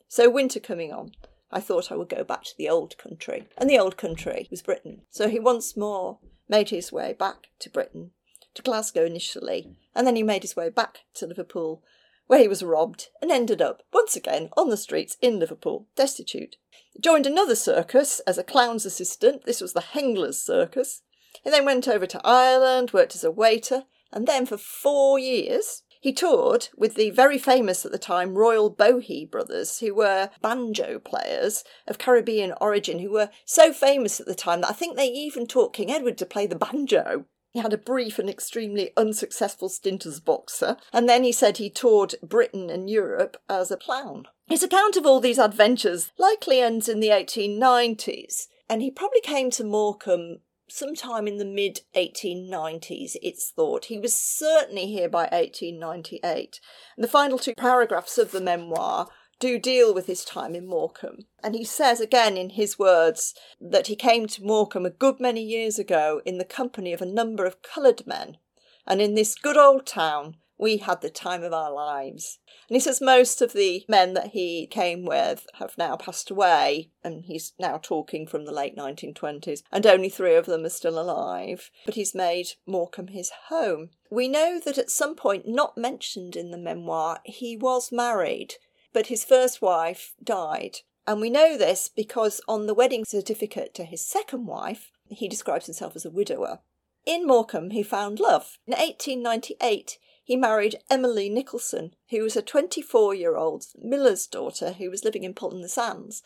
So, 0.09 0.29
winter 0.29 0.61
coming 0.61 0.93
on, 0.93 1.13
I 1.51 1.61
thought 1.61 1.91
I 1.91 1.97
would 1.97 2.11
go 2.11 2.23
back 2.23 2.45
to 2.45 2.57
the 2.59 2.69
old 2.69 2.99
country, 2.99 3.49
and 3.57 3.71
the 3.71 3.79
old 3.79 3.97
country 3.97 4.47
was 4.51 4.61
Britain. 4.61 5.01
So 5.09 5.27
he 5.31 5.41
once 5.41 5.75
more 5.75 6.19
made 6.51 6.69
his 6.69 6.93
way 6.93 7.15
back 7.15 7.47
to 7.61 7.71
Britain, 7.71 8.11
to 8.53 8.61
Glasgow 8.61 9.07
initially, 9.07 9.75
and 9.95 10.07
then 10.07 10.17
he 10.17 10.23
made 10.23 10.43
his 10.43 10.55
way 10.55 10.69
back 10.69 10.99
to 11.15 11.27
Liverpool, 11.27 11.83
where 12.27 12.41
he 12.41 12.47
was 12.49 12.63
robbed 12.63 13.09
and 13.23 13.33
ended 13.33 13.63
up 13.63 13.83
once 13.91 14.17
again 14.17 14.51
on 14.55 14.69
the 14.69 14.77
streets 14.77 15.17
in 15.23 15.39
Liverpool, 15.39 15.89
destitute. 15.97 16.57
Joined 17.01 17.27
another 17.27 17.57
circus 17.57 18.21
as 18.27 18.37
a 18.37 18.45
clown's 18.45 18.85
assistant. 18.85 19.47
This 19.47 19.63
was 19.63 19.73
the 19.73 19.81
Hengler's 19.81 20.43
Circus. 20.43 21.01
He 21.43 21.49
then 21.49 21.65
went 21.65 21.89
over 21.89 22.05
to 22.05 22.21
Ireland, 22.23 22.93
worked 22.93 23.15
as 23.15 23.25
a 23.25 23.31
waiter, 23.31 23.85
and 24.13 24.27
then 24.27 24.45
for 24.45 24.59
four 24.59 25.19
years 25.19 25.85
he 26.01 26.13
toured 26.13 26.69
with 26.77 26.95
the 26.95 27.11
very 27.11 27.39
famous 27.39 27.85
at 27.85 27.93
the 27.93 27.99
time 27.99 28.35
Royal 28.35 28.71
Bohee 28.71 29.31
brothers, 29.31 29.81
who 29.81 29.95
were 29.95 30.31
banjo 30.41 30.99
players 30.99 31.65
of 31.87 31.99
Caribbean 31.99 32.55
origin, 32.61 32.99
who 32.99 33.11
were 33.11 33.31
so 33.45 33.73
famous 33.73 34.21
at 34.21 34.27
the 34.27 34.35
time 34.35 34.61
that 34.61 34.71
I 34.71 34.75
think 34.75 34.97
they 34.97 35.09
even 35.09 35.47
taught 35.47 35.75
King 35.75 35.91
Edward 35.91 36.19
to 36.19 36.27
play 36.27 36.47
the 36.47 36.57
banjo. 36.57 37.25
He 37.51 37.61
had 37.61 37.73
a 37.73 37.79
brief 37.79 38.19
and 38.19 38.29
extremely 38.29 38.93
unsuccessful 38.97 39.69
stint 39.69 40.05
as 40.05 40.19
a 40.19 40.23
boxer, 40.23 40.77
and 40.93 41.09
then 41.09 41.25
he 41.25 41.33
said 41.33 41.57
he 41.57 41.71
toured 41.71 42.15
Britain 42.23 42.69
and 42.69 42.91
Europe 42.91 43.37
as 43.49 43.71
a 43.71 43.77
clown. 43.77 44.27
His 44.47 44.63
account 44.63 44.97
of 44.97 45.07
all 45.07 45.21
these 45.21 45.39
adventures 45.39 46.13
likely 46.19 46.61
ends 46.61 46.89
in 46.89 47.01
the 47.01 47.09
1890s, 47.09 48.49
and 48.69 48.83
he 48.83 48.91
probably 48.91 49.23
came 49.23 49.51
to 49.53 49.65
Morecambe 49.65 50.41
sometime 50.71 51.27
in 51.27 51.39
the 51.39 51.45
mid 51.45 51.81
1890s, 51.95 53.17
it's 53.23 53.51
thought. 53.51 53.87
He 53.87 53.99
was 53.99 54.15
certainly 54.15 54.87
here 54.87 55.09
by 55.09 55.23
1898. 55.31 56.61
And 56.97 57.05
the 57.05 57.09
final 57.09 57.39
two 57.39 57.55
paragraphs 57.55 58.19
of 58.19 58.31
the 58.31 58.41
memoir 58.41 59.09
do 59.41 59.59
deal 59.59 59.95
with 59.95 60.07
his 60.07 60.25
time 60.25 60.55
in 60.55 60.67
Morecambe. 60.67 61.27
And 61.43 61.55
he 61.55 61.65
says 61.65 62.01
again 62.01 62.37
in 62.37 62.51
his 62.51 62.79
words 62.79 63.35
that 63.61 63.87
he 63.87 63.97
came 63.97 64.27
to 64.27 64.45
Morecambe 64.45 64.87
a 64.87 64.91
good 64.91 65.21
many 65.21 65.43
years 65.43 65.79
ago 65.79 66.21
in 66.25 66.39
the 66.39 66.45
company 66.45 66.93
of 66.93 67.01
a 67.01 67.07
number 67.07 67.45
of 67.45 67.63
coloured 67.63 68.07
men. 68.07 68.39
And 68.87 69.01
in 69.01 69.15
this 69.15 69.35
good 69.35 69.57
old 69.57 69.87
town, 69.87 70.37
we 70.59 70.79
had 70.79 71.01
the 71.01 71.11
time 71.11 71.43
of 71.43 71.53
our 71.53 71.73
lives. 71.73 72.39
And 72.69 72.77
he 72.77 72.81
says 72.81 73.01
most 73.01 73.41
of 73.41 73.53
the 73.53 73.85
men 73.89 74.15
that 74.15 74.29
he 74.29 74.67
came 74.67 75.05
with 75.05 75.47
have 75.55 75.79
now 75.79 75.97
passed 75.97 76.31
away, 76.31 76.91
and 77.03 77.25
he's 77.25 77.53
now 77.59 77.79
talking 77.79 78.27
from 78.27 78.45
the 78.45 78.53
late 78.53 78.77
1920s, 78.77 79.63
and 79.73 79.87
only 79.87 80.09
three 80.09 80.35
of 80.35 80.47
them 80.47 80.65
are 80.65 80.71
still 80.71 80.99
alive. 80.99 81.71
But 81.87 81.95
he's 81.95 82.15
made 82.15 82.49
Morecambe 82.67 83.09
his 83.09 83.31
home. 83.49 83.91
We 84.11 84.29
know 84.29 84.61
that 84.65 84.79
at 84.79 84.91
some 84.91 85.15
point, 85.15 85.47
not 85.47 85.79
mentioned 85.79 86.37
in 86.37 86.51
the 86.51 86.59
memoir, 86.59 87.21
he 87.25 87.57
was 87.57 87.93
married 87.93 88.55
but 88.93 89.07
his 89.07 89.25
first 89.25 89.63
wife 89.63 90.15
died. 90.23 90.79
And 91.07 91.21
we 91.21 91.31
know 91.31 91.57
this 91.57 91.89
because 91.89 92.41
on 92.49 92.67
the 92.67 92.75
wedding 92.75 93.05
certificate 93.05 93.75
to 93.75 93.85
his 93.85 94.05
second 94.05 94.47
wife, 94.47 94.91
he 95.09 95.29
describes 95.29 95.67
himself 95.67 95.97
as 95.97 96.05
a 96.05 96.11
widower. 96.11 96.61
In 97.07 97.27
Morecambe, 97.27 97.71
he 97.71 97.83
found 97.83 98.21
love. 98.21 98.59
In 98.67 98.73
1898, 98.73 99.99
he 100.29 100.37
married 100.37 100.77
Emily 100.91 101.31
Nicholson, 101.31 101.95
who 102.11 102.23
was 102.23 102.37
a 102.37 102.43
24 102.43 103.15
year 103.15 103.35
old 103.35 103.65
miller's 103.79 104.27
daughter 104.27 104.73
who 104.73 104.91
was 104.91 105.03
living 105.03 105.25
in 105.25 105.33
Poulton-le-Sands. 105.33 106.23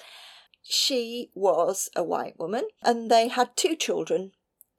She 0.60 1.30
was 1.36 1.88
a 1.94 2.02
white 2.02 2.36
woman, 2.36 2.64
and 2.82 3.08
they 3.08 3.28
had 3.28 3.56
two 3.56 3.76
children, 3.76 4.32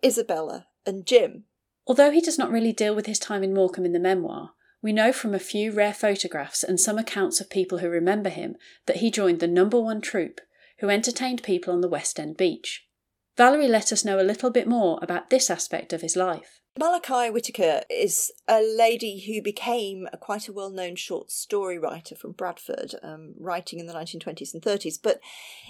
Isabella 0.03 0.68
and 0.86 1.06
Jim. 1.06 1.46
Although 1.88 2.12
he 2.12 2.20
does 2.20 2.38
not 2.38 2.51
really 2.51 2.74
deal 2.74 2.94
with 2.94 3.06
his 3.06 3.18
time 3.18 3.44
in 3.44 3.53
Morecambe 3.53 3.86
in 3.86 3.94
the 3.94 4.00
memoir, 4.00 4.56
we 4.82 4.92
know 4.92 5.13
from 5.13 5.34
a 5.34 5.39
few 5.39 5.72
rare 5.72 5.94
photographs 5.94 6.62
and 6.62 6.77
some 6.77 6.98
accounts 6.98 7.39
of 7.39 7.50
people 7.50 7.77
who 7.77 7.88
remember 7.88 8.30
him 8.30 8.58
that 8.88 8.98
he 8.98 9.10
joined 9.10 9.39
the 9.39 9.48
number 9.48 9.80
one 9.80 10.01
troupe 10.01 10.42
who 10.80 10.89
entertained 10.89 11.44
people 11.44 11.74
on 11.74 11.80
the 11.80 11.88
West 11.88 12.20
End 12.20 12.36
beach. 12.36 12.89
Valerie 13.36 13.68
let 13.68 13.92
us 13.92 14.06
know 14.06 14.20
a 14.20 14.22
little 14.22 14.52
bit 14.52 14.68
more 14.68 15.00
about 15.02 15.30
this 15.30 15.50
aspect 15.50 15.92
of 15.92 16.02
his 16.02 16.16
life. 16.16 16.60
Malachi 16.78 17.30
Whitaker 17.30 17.82
is 17.88 18.32
a 18.48 18.60
lady 18.60 19.24
who 19.28 19.44
became 19.44 20.08
a 20.12 20.18
quite 20.18 20.48
a 20.48 20.54
well 20.54 20.72
known 20.72 20.96
short 20.96 21.32
story 21.32 21.78
writer 21.78 22.16
from 22.16 22.32
Bradford, 22.32 22.96
um, 23.04 23.36
writing 23.40 23.80
in 23.80 23.86
the 23.86 23.94
1920s 23.94 24.54
and 24.56 24.63
30s. 24.63 24.96
But 25.02 25.20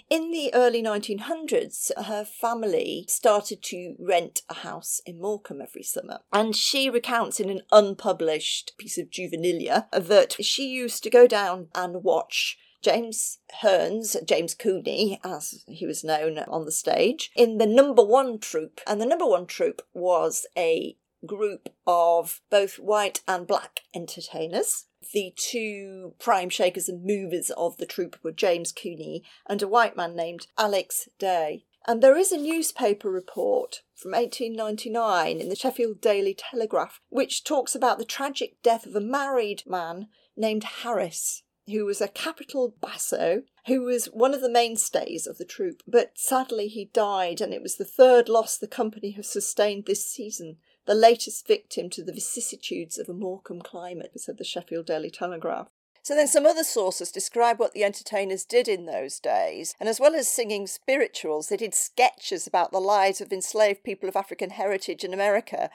in 0.10 0.32
the 0.32 0.54
early 0.54 0.82
1900s, 0.82 1.92
her 2.06 2.24
family 2.24 3.06
started 3.10 3.62
to 3.64 3.96
rent 4.00 4.44
a 4.50 4.56
house 4.56 5.02
in 5.06 5.20
Morecambe 5.20 5.62
every 5.62 5.84
summer. 5.84 6.20
And 6.32 6.56
she 6.56 6.90
recounts 6.90 7.42
in 7.42 7.50
an 7.50 7.64
unpublished 7.72 8.74
piece 8.78 8.98
of 8.98 9.10
juvenilia 9.10 9.88
that 9.92 10.44
she 10.44 10.68
used 10.68 11.04
to 11.04 11.10
go 11.10 11.28
down 11.28 11.68
and 11.76 12.04
watch 12.04 12.58
James 12.84 13.40
Herns, 13.62 14.18
James 14.26 14.54
Cooney, 14.54 15.20
as 15.24 15.64
he 15.68 15.86
was 15.86 16.04
known 16.04 16.38
on 16.38 16.66
the 16.66 16.72
stage, 16.72 17.32
in 17.36 17.58
the 17.58 17.66
number 17.66 18.04
one 18.04 18.40
troupe. 18.40 18.82
And 18.86 19.00
the 19.00 19.06
number 19.06 19.26
one 19.26 19.48
troupe 19.48 19.82
was 19.94 20.46
a 20.58 20.98
group 21.26 21.70
of 21.88 22.42
both 22.50 22.76
white 22.80 23.22
and 23.28 23.48
black 23.48 23.82
entertainers. 23.96 24.86
The 25.14 25.34
two 25.36 26.14
prime 26.20 26.50
shakers 26.50 26.90
and 26.90 27.06
movers 27.06 27.50
of 27.52 27.78
the 27.78 27.86
troupe 27.86 28.18
were 28.22 28.32
James 28.32 28.74
Cooney 28.74 29.24
and 29.48 29.62
a 29.62 29.68
white 29.68 29.96
man 29.96 30.16
named 30.16 30.48
Alex 30.58 31.08
Day. 31.18 31.66
And 31.86 32.02
there 32.02 32.18
is 32.18 32.32
a 32.32 32.38
newspaper 32.38 33.10
report 33.10 33.82
from 33.96 34.12
1899 34.12 35.40
in 35.40 35.50
the 35.50 35.56
Sheffield 35.56 36.02
Daily 36.02 36.34
Telegraph 36.34 37.02
which 37.10 37.44
talks 37.44 37.76
about 37.76 37.98
the 37.98 38.06
tragic 38.06 38.62
death 38.62 38.86
of 38.86 38.96
a 38.96 39.02
married 39.02 39.64
man 39.66 40.08
named 40.36 40.64
Harris 40.64 41.43
who 41.68 41.86
was 41.86 42.02
a 42.02 42.08
capital 42.08 42.76
basso, 42.82 43.44
who 43.68 43.82
was 43.82 44.06
one 44.08 44.34
of 44.34 44.42
the 44.42 44.50
mainstays 44.50 45.26
of 45.26 45.38
the 45.38 45.46
troupe. 45.46 45.82
But 45.88 46.12
sadly, 46.16 46.68
he 46.68 46.86
died, 46.94 47.42
and 47.42 47.54
it 47.54 47.62
was 47.62 47.78
the 47.78 47.86
third 47.86 48.28
loss 48.28 48.58
the 48.58 48.68
company 48.68 49.12
has 49.12 49.30
sustained 49.30 49.86
this 49.86 50.06
season, 50.06 50.58
the 50.86 50.96
latest 50.96 51.48
victim 51.48 51.90
to 51.92 52.04
the 52.04 52.14
vicissitudes 52.14 52.98
of 52.98 53.08
a 53.08 53.14
Morecambe 53.14 53.62
climate, 53.62 54.12
said 54.18 54.38
the 54.38 54.44
Sheffield 54.44 54.86
Daily 54.86 55.10
Telegraph. 55.10 55.68
So 56.02 56.16
then 56.16 56.28
some 56.28 56.46
other 56.46 56.66
sources 56.66 57.14
describe 57.14 57.60
what 57.60 57.72
the 57.72 57.86
entertainers 57.86 58.44
did 58.44 58.68
in 58.68 58.86
those 58.86 59.22
days, 59.22 59.74
and 59.80 59.88
as 59.88 60.02
well 60.02 60.16
as 60.16 60.28
singing 60.28 60.68
spirituals, 60.68 61.48
they 61.48 61.56
did 61.56 61.74
sketches 61.74 62.46
about 62.46 62.74
the 62.74 62.82
lives 62.82 63.22
of 63.22 63.32
enslaved 63.32 63.86
people 63.86 64.10
of 64.10 64.18
African 64.18 64.50
heritage 64.50 65.06
in 65.06 65.14
America. 65.14 65.70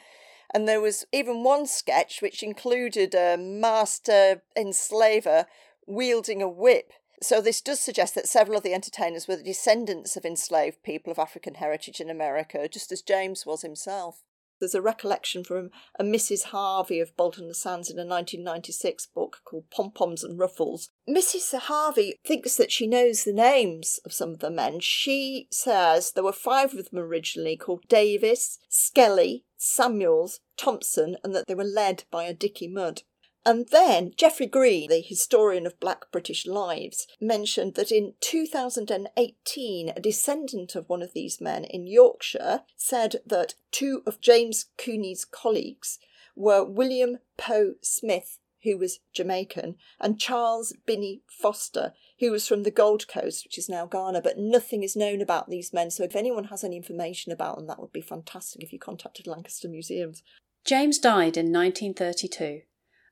And 0.52 0.68
there 0.68 0.83
was 0.83 1.07
even 1.12 1.45
one 1.45 1.66
sketch 1.66 2.21
which 2.21 2.42
included 2.42 3.14
a 3.14 3.38
master 3.38 4.42
enslaver 4.54 5.47
wielding 5.88 6.42
a 6.42 6.49
whip. 6.49 6.92
So, 7.21 7.40
this 7.40 7.61
does 7.61 7.80
suggest 7.80 8.14
that 8.14 8.28
several 8.28 8.59
of 8.59 8.62
the 8.62 8.75
entertainers 8.75 9.26
were 9.26 9.37
the 9.37 9.42
descendants 9.42 10.16
of 10.16 10.25
enslaved 10.25 10.85
people 10.85 11.11
of 11.11 11.18
African 11.18 11.54
heritage 11.54 12.00
in 12.00 12.11
America, 12.11 12.68
just 12.68 12.92
as 12.92 13.02
James 13.02 13.45
was 13.45 13.62
himself. 13.62 14.23
There's 14.61 14.75
a 14.75 14.83
recollection 14.83 15.45
from 15.45 15.71
a 15.99 16.04
Mrs. 16.04 16.45
Harvey 16.45 16.99
of 17.00 17.16
Bolton 17.16 17.54
Sands 17.54 17.90
in 17.90 17.97
a 17.97 18.07
1996 18.07 19.07
book 19.07 19.40
called 19.45 19.71
Pom 19.71 19.92
Poms 19.92 20.25
and 20.25 20.38
Ruffles. 20.38 20.90
Mrs. 21.09 21.57
Harvey 21.57 22.16
thinks 22.26 22.57
that 22.57 22.73
she 22.73 22.87
knows 22.87 23.23
the 23.23 23.33
names 23.33 24.00
of 24.04 24.12
some 24.12 24.30
of 24.30 24.40
the 24.40 24.50
men. 24.50 24.80
She 24.80 25.47
says 25.50 26.12
there 26.12 26.25
were 26.25 26.33
five 26.33 26.75
of 26.75 26.90
them 26.90 26.99
originally 26.99 27.57
called 27.57 27.87
Davis, 27.88 28.59
Skelly, 28.68 29.45
Samuels, 29.57 30.40
Thompson, 30.57 31.16
and 31.23 31.35
that 31.35 31.47
they 31.47 31.54
were 31.54 31.64
led 31.64 32.04
by 32.11 32.25
a 32.25 32.35
Dicky 32.35 32.68
Mudd. 32.68 33.02
And 33.47 33.68
then 33.71 34.12
Jeffrey 34.16 34.47
Green, 34.47 34.90
the 34.90 35.00
historian 35.00 35.66
of 35.66 35.80
Black 35.80 36.11
British 36.11 36.47
lives, 36.47 37.07
mentioned 37.21 37.75
that 37.75 37.90
in 37.90 38.14
2018, 38.21 39.88
a 39.88 40.00
descendant 40.00 40.75
of 40.75 40.88
one 40.88 41.02
of 41.02 41.14
these 41.14 41.40
men 41.40 41.64
in 41.64 41.87
Yorkshire 41.87 42.62
said 42.76 43.16
that 43.25 43.54
two 43.71 44.02
of 44.07 44.21
James 44.21 44.66
Cooney's 44.76 45.25
colleagues 45.25 45.99
were 46.37 46.64
William 46.64 47.18
Poe 47.37 47.75
Smith, 47.80 48.38
who 48.64 48.76
was 48.76 49.00
Jamaican, 49.12 49.76
and 50.00 50.21
Charles 50.21 50.75
Binney 50.85 51.23
Foster, 51.26 51.95
who 52.21 52.30
was 52.30 52.47
from 52.47 52.64
the 52.64 52.71
Gold 52.71 53.09
Coast, 53.09 53.45
which 53.45 53.57
is 53.59 53.68
now 53.68 53.87
Ghana, 53.87 54.21
but 54.21 54.38
nothing 54.38 54.83
is 54.83 54.97
known 54.97 55.21
about 55.21 55.49
these 55.49 55.73
men. 55.73 55.90
So 55.90 56.02
if 56.02 56.16
anyone 56.16 56.45
has 56.45 56.64
any 56.64 56.76
information 56.76 57.33
about 57.33 57.57
them, 57.57 57.66
that 57.68 57.80
would 57.80 57.92
be 57.92 58.00
fantastic 58.00 58.62
if 58.62 58.73
you 58.73 58.78
contacted 58.78 59.26
Lancaster 59.26 59.68
Museums. 59.68 60.23
James 60.64 60.99
died 60.99 61.37
in 61.37 61.52
1932, 61.52 62.62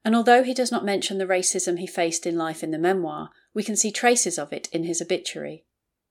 and 0.07 0.15
although 0.15 0.45
he 0.45 0.55
does 0.55 0.71
not 0.71 0.85
mention 0.85 1.19
the 1.19 1.27
racism 1.27 1.81
he 1.81 1.87
faced 1.87 2.29
in 2.29 2.39
life 2.39 2.63
in 2.63 2.71
the 2.71 2.79
memoir, 2.79 3.29
we 3.53 3.65
can 3.65 3.75
see 3.75 3.91
traces 3.91 4.39
of 4.39 4.53
it 4.53 4.69
in 4.71 4.85
his 4.85 5.03
obituary. 5.03 5.65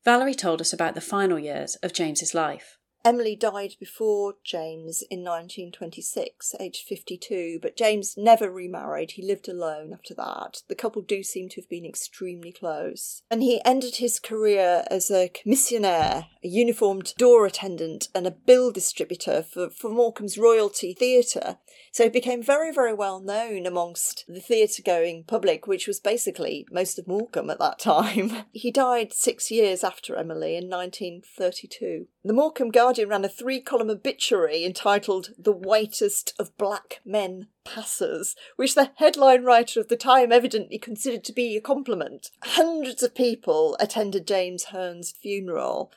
Valerie 0.04 0.36
told 0.36 0.60
us 0.60 0.74
about 0.74 0.96
the 0.96 1.02
final 1.02 1.40
years 1.40 1.76
of 1.76 1.94
James's 1.94 2.34
life. 2.34 2.78
Emily 3.06 3.36
died 3.36 3.76
before 3.80 4.34
James 4.44 5.04
in 5.12 5.20
1926, 5.20 6.56
aged 6.60 6.88
52, 6.88 7.60
but 7.62 7.78
James 7.78 8.16
never 8.18 8.50
remarried. 8.50 9.12
He 9.12 9.24
lived 9.24 9.48
alone 9.48 9.94
after 9.94 10.16
that. 10.16 10.64
The 10.70 10.74
couple 10.74 11.04
do 11.04 11.22
seem 11.22 11.48
to 11.50 11.62
have 11.62 11.70
been 11.70 11.86
extremely 11.86 12.52
close. 12.52 13.22
And 13.30 13.44
he 13.44 13.62
ended 13.64 13.98
his 13.98 14.20
career 14.20 14.86
as 14.90 15.12
a 15.12 15.30
commissionaire, 15.30 16.26
a 16.44 16.48
uniformed 16.48 17.14
door 17.16 17.46
attendant, 17.46 18.08
and 18.16 18.26
a 18.26 18.32
bill 18.32 18.72
distributor 18.72 19.44
for, 19.44 19.70
for 19.70 19.92
Morecambe's 19.92 20.40
Royalty 20.40 20.96
Theatre. 20.96 21.60
So 21.92 22.06
he 22.06 22.10
became 22.10 22.42
very, 22.42 22.74
very 22.74 22.94
well 22.94 23.20
known 23.20 23.68
amongst 23.68 24.26
the 24.28 24.42
theatre 24.42 24.82
going 24.84 25.26
public, 25.26 25.68
which 25.68 25.88
was 25.88 26.00
basically 26.00 26.66
most 26.72 26.98
of 26.98 27.08
Morecambe 27.08 27.52
at 27.52 27.60
that 27.60 27.78
time. 27.94 28.46
he 28.52 28.72
died 28.72 29.14
six 29.14 29.52
years 29.52 29.84
after 29.84 30.16
Emily 30.16 30.56
in 30.56 30.70
1932. 30.70 32.08
The 32.24 32.34
Morecambe 32.34 32.72
Guardian 32.72 32.95
ran 33.04 33.26
a 33.26 33.30
three 33.30 33.60
column 33.60 33.90
obituary 33.90 34.64
entitled 34.64 35.32
The 35.38 35.52
Whitest 35.52 36.34
of 36.40 36.56
Black 36.58 37.02
Men 37.04 37.48
Passers, 37.66 38.36
which 38.56 38.76
the 38.76 38.92
headline 38.96 39.44
writer 39.44 39.80
of 39.80 39.88
the 39.88 39.98
time 39.98 40.32
evidently 40.32 40.78
considered 40.78 41.24
to 41.26 41.34
be 41.34 41.58
a 41.58 41.62
compliment. 41.62 42.32
Hundreds 42.44 43.04
of 43.04 43.16
people 43.16 43.76
attended 43.80 44.28
James 44.28 44.66
Hearn's 44.66 45.12
funeral, 45.12 45.92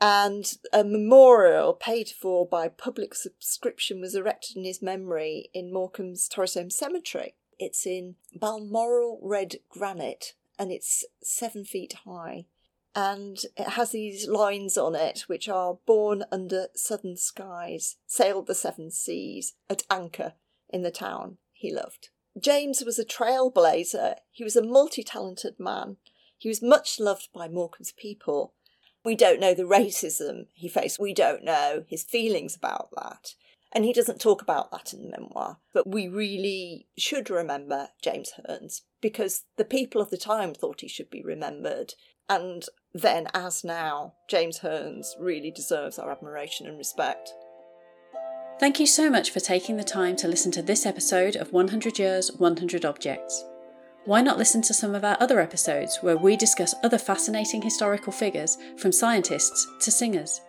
and 0.00 0.54
a 0.72 0.82
memorial 0.82 1.72
paid 1.72 2.08
for 2.08 2.46
by 2.46 2.68
public 2.68 3.14
subscription 3.14 4.00
was 4.00 4.14
erected 4.14 4.56
in 4.56 4.64
his 4.64 4.82
memory 4.82 5.50
in 5.54 5.72
Morecambe's 5.72 6.28
Torrisholme 6.28 6.72
Cemetery. 6.72 7.34
It's 7.58 7.86
in 7.86 8.16
Balmoral 8.34 9.20
red 9.22 9.56
granite 9.70 10.34
and 10.58 10.70
it's 10.70 11.04
seven 11.22 11.64
feet 11.64 11.94
high 12.04 12.46
and 12.94 13.38
it 13.56 13.70
has 13.70 13.90
these 13.90 14.28
lines 14.28 14.78
on 14.78 14.94
it 14.94 15.24
which 15.26 15.48
are 15.48 15.78
born 15.86 16.24
under 16.30 16.68
southern 16.74 17.16
skies, 17.16 17.96
sailed 18.06 18.46
the 18.46 18.54
seven 18.54 18.90
seas, 18.90 19.54
at 19.68 19.82
anchor 19.90 20.34
in 20.68 20.82
the 20.82 20.90
town 20.90 21.38
he 21.52 21.72
loved. 21.72 22.10
James 22.38 22.82
was 22.84 22.98
a 22.98 23.04
trailblazer. 23.04 24.16
He 24.30 24.44
was 24.44 24.56
a 24.56 24.62
multi 24.62 25.02
talented 25.02 25.58
man. 25.58 25.96
He 26.36 26.48
was 26.48 26.62
much 26.62 26.98
loved 26.98 27.28
by 27.32 27.48
Morecambe's 27.48 27.92
people. 27.92 28.54
We 29.04 29.14
don't 29.14 29.40
know 29.40 29.54
the 29.54 29.62
racism 29.62 30.46
he 30.52 30.68
faced. 30.68 30.98
We 30.98 31.14
don't 31.14 31.44
know 31.44 31.84
his 31.88 32.02
feelings 32.02 32.56
about 32.56 32.88
that. 32.96 33.34
And 33.72 33.84
he 33.84 33.92
doesn't 33.92 34.20
talk 34.20 34.40
about 34.40 34.70
that 34.70 34.92
in 34.92 35.02
the 35.02 35.10
memoir. 35.10 35.58
But 35.72 35.86
we 35.86 36.06
really 36.06 36.86
should 36.96 37.28
remember 37.28 37.88
James 38.02 38.32
Herns 38.46 38.82
because 39.00 39.44
the 39.56 39.64
people 39.64 40.00
of 40.00 40.10
the 40.10 40.16
time 40.16 40.54
thought 40.54 40.80
he 40.80 40.88
should 40.88 41.10
be 41.10 41.22
remembered. 41.22 41.94
And 42.28 42.64
then, 42.94 43.26
as 43.34 43.64
now, 43.64 44.14
James 44.28 44.58
Herns 44.58 45.16
really 45.18 45.50
deserves 45.50 45.98
our 45.98 46.12
admiration 46.12 46.66
and 46.68 46.78
respect. 46.78 47.34
Thank 48.60 48.78
you 48.78 48.86
so 48.86 49.10
much 49.10 49.30
for 49.30 49.40
taking 49.40 49.76
the 49.76 49.82
time 49.82 50.14
to 50.16 50.28
listen 50.28 50.52
to 50.52 50.62
this 50.62 50.86
episode 50.86 51.34
of 51.34 51.52
100 51.52 51.98
Years, 51.98 52.30
100 52.38 52.84
Objects. 52.84 53.44
Why 54.04 54.22
not 54.22 54.38
listen 54.38 54.62
to 54.62 54.74
some 54.74 54.94
of 54.94 55.04
our 55.04 55.16
other 55.18 55.40
episodes 55.40 55.98
where 56.02 56.16
we 56.16 56.36
discuss 56.36 56.74
other 56.84 56.98
fascinating 56.98 57.60
historical 57.62 58.12
figures 58.12 58.58
from 58.76 58.92
scientists 58.92 59.66
to 59.80 59.90
singers? 59.90 60.40